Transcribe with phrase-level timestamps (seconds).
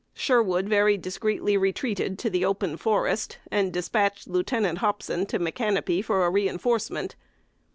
[0.15, 6.25] Sherwood very discreetly retreated to the open forest, and dispatched Lieutenant Hopson to Micanopy for
[6.25, 7.15] a reinforcement.